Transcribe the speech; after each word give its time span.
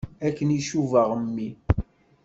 Akken 0.27 0.49
i 0.57 0.59
cubaɣ 0.69 1.09
mmi. 1.23 1.49